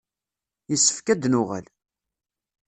[0.69, 1.65] Yessefk ad d-nuɣal.